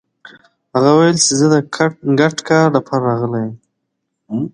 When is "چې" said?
1.25-1.33